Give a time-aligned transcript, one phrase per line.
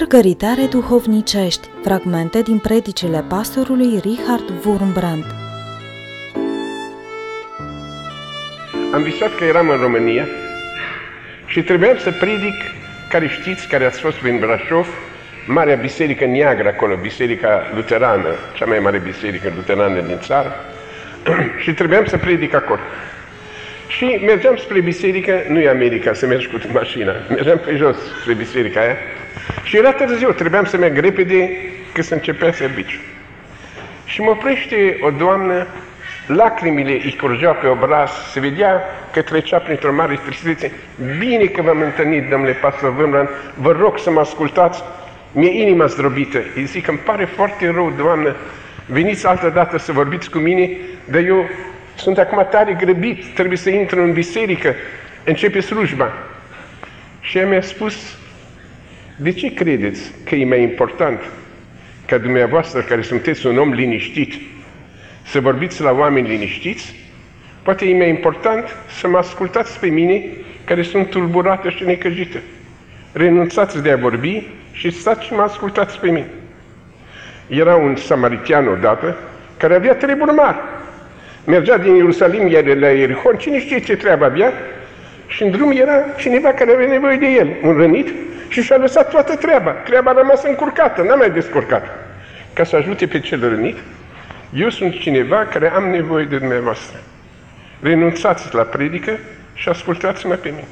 [0.00, 5.24] Mărgăritare duhovnicești, fragmente din predicile pastorului Richard Wurmbrand.
[8.94, 10.26] Am visat că eram în România
[11.46, 12.54] și trebuia să predic,
[13.10, 14.86] care știți, care ați fost prin Brașov,
[15.46, 20.52] Marea Biserică Neagră acolo, Biserica Luterană, cea mai mare biserică luterană din țară,
[21.62, 22.80] și trebuiam să predic acolo.
[23.88, 28.34] Și mergeam spre biserică, nu e America să mergi cu mașina, mergeam pe jos spre
[28.34, 28.96] biserica aia
[29.62, 31.50] și era târziu, trebuiam să merg repede
[31.92, 32.98] că să începea serviciu.
[34.04, 35.66] Și mă oprește o doamnă,
[36.26, 38.82] lacrimile îi curgeau pe obraz, se vedea
[39.12, 40.72] că trecea printr-o mare tristețe.
[41.18, 44.82] Bine că v-am întâlnit, domnule pastor Vâmran, vă rog să mă ascultați,
[45.32, 46.38] mi-e inima zdrobită.
[46.54, 48.36] Îi zic că îmi pare foarte rău, doamnă,
[48.86, 50.70] veniți altă dată să vorbiți cu mine,
[51.04, 51.48] dar eu
[51.98, 54.74] sunt acum tare grăbit, trebuie să intru în biserică,
[55.24, 56.12] începe slujba.
[57.20, 58.18] Și ea mi-a spus,
[59.16, 61.20] de ce credeți că e mai important
[62.06, 64.34] ca dumneavoastră, care sunteți un om liniștit,
[65.22, 66.94] să vorbiți la oameni liniștiți?
[67.62, 70.24] Poate e mai important să mă ascultați pe mine,
[70.64, 72.38] care sunt tulburată și necăjită.
[73.12, 76.26] Renunțați de a vorbi și stați și mă ascultați pe mine.
[77.46, 79.16] Era un samaritian odată
[79.56, 80.58] care avea treburi mari.
[81.44, 84.52] Mergea din Ierusalim iar la Ierihon, cine știe ce treabă avea,
[85.26, 88.08] și în drum era cineva care avea nevoie de el, un rănit,
[88.48, 89.70] și și-a lăsat toată treaba.
[89.70, 91.86] Treaba a rămas încurcată, n-a mai descurcat.
[92.52, 93.76] Ca să ajute pe cel rănit,
[94.54, 96.98] eu sunt cineva care am nevoie de dumneavoastră.
[97.80, 99.18] Renunțați la predică
[99.54, 100.68] și ascultați-mă pe mine.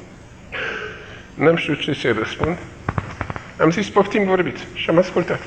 [1.33, 2.57] N-am știut ce să răspund.
[3.59, 4.67] Am zis, poftim vorbiți.
[4.73, 5.39] Și am ascultat.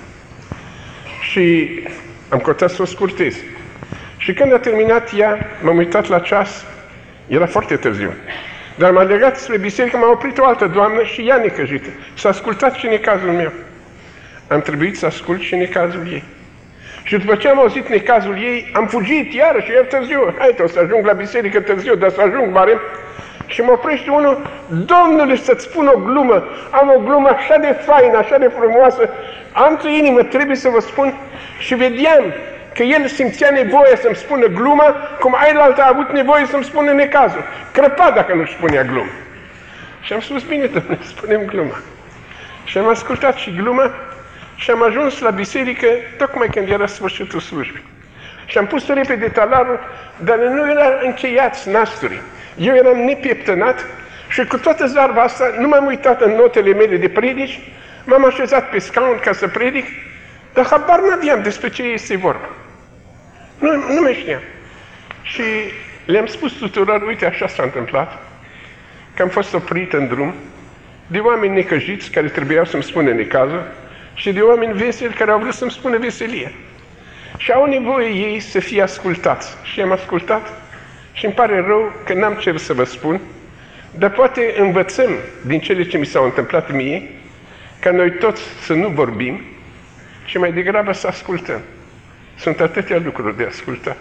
[1.23, 1.71] Și
[2.29, 3.37] am căutat să o scurtez.
[4.21, 6.65] Și când a terminat ea, m-am uitat la ceas,
[7.27, 8.13] era foarte târziu.
[8.75, 11.89] Dar m-a legat spre biserică, m-a oprit o altă doamnă și ea necăjită.
[12.15, 13.53] S-a ascultat și necazul meu.
[14.49, 16.25] Am trebuit să ascult și necazul ei.
[17.03, 20.35] Și după ce am auzit necazul ei, am fugit iarăși, iar târziu.
[20.39, 22.79] Hai, o să ajung la biserică târziu, dar să ajung mare.
[23.47, 26.45] Și mă oprește unul, Domnule, să-ți spun o glumă.
[26.71, 29.11] Am o glumă așa de faină, așa de frumoasă.
[29.53, 31.15] Am pe inimă, trebuie să vă spun.
[31.59, 32.25] Și vedeam
[32.75, 37.45] că el simțea nevoie să-mi spună gluma, cum ailaltă a avut nevoie să-mi spună necazul.
[37.73, 39.11] Crăpa dacă nu-și spunea glumă.
[40.01, 41.79] Și am spus, bine, domnule, spunem gluma.
[42.65, 43.91] Și am ascultat și gluma
[44.55, 45.87] și am ajuns la biserică
[46.19, 47.83] tocmai când era sfârșitul slujbii.
[48.47, 49.81] Și am pus repede talarul,
[50.17, 52.21] dar nu era încheiat nasturii.
[52.57, 53.87] Eu eram nepieptănat
[54.29, 57.61] și cu toată zarva asta nu m-am uitat în notele mele de predici,
[58.05, 59.87] m-am așezat pe scaun ca să predic,
[60.53, 62.49] dar habar n-aveam despre ce este vorba.
[63.61, 64.41] Nu, nu mai știam.
[65.23, 65.43] Și
[66.05, 68.23] le-am spus tuturor, uite, așa s-a întâmplat,
[69.15, 70.35] că am fost oprit în drum
[71.07, 73.63] de oameni necăjiți care trebuiau să-mi spună necazul
[74.15, 76.53] și de oameni veseli care au vrut să-mi spună veselie.
[77.37, 79.57] Și au nevoie ei să fie ascultați.
[79.63, 80.53] Și am ascultat
[81.13, 83.21] și îmi pare rău că n-am cer să vă spun,
[83.95, 85.11] dar poate învățăm
[85.47, 87.11] din cele ce mi s-au întâmplat mie,
[87.81, 89.41] ca noi toți să nu vorbim,
[90.27, 91.61] ci mai degrabă să ascultăm.
[92.41, 93.97] Sunt atâtea lucruri de ascultat.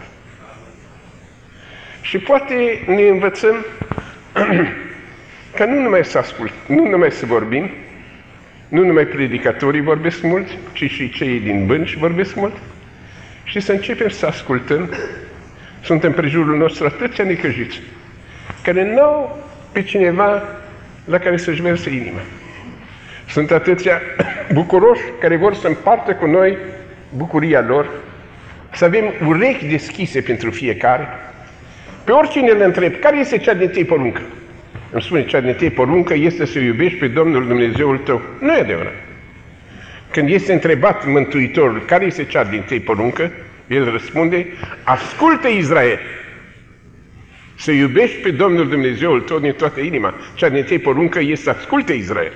[2.02, 3.66] Și poate ne învățăm
[5.56, 7.70] că nu numai să ascult, nu numai să vorbim,
[8.68, 12.54] nu numai predicatorii vorbesc mult, ci și cei din bănci vorbesc mult,
[13.44, 14.94] și să începem să ascultăm.
[15.82, 17.82] Sunt în prejurul nostru atâția necăjiți,
[18.64, 20.42] care nu au pe cineva
[21.06, 22.22] la care să-și verse inima.
[23.28, 24.02] Sunt atâția
[24.54, 26.58] bucuroși care vor să împartă cu noi
[27.10, 27.90] bucuria lor,
[28.80, 31.08] să avem urechi deschise pentru fiecare.
[32.04, 34.22] Pe oricine le întreb, care este cea de tăi poruncă?
[34.92, 38.22] Îmi spune, cea de tăi poruncă este să iubești pe Domnul Dumnezeul tău.
[38.40, 38.94] Nu e adevărat.
[40.12, 43.32] Când este întrebat Mântuitorul, care este cea din tăi poruncă,
[43.68, 44.46] el răspunde,
[44.84, 46.00] ascultă Israel,
[47.56, 50.14] să iubești pe Domnul Dumnezeul tău din toată inima.
[50.36, 52.34] Cea din tăi poruncă este să asculte Israel.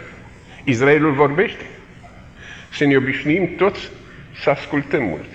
[0.63, 1.63] Israelul vorbește.
[2.69, 3.89] Să ne obișnuim toți
[4.41, 5.25] să ascultăm mult.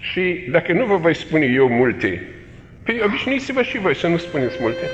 [0.00, 2.22] Și dacă nu vă voi spune eu multe,
[2.82, 4.90] pe obișnuiți-vă și voi să nu spuneți multe,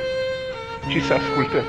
[0.89, 1.65] ci să ascultăm.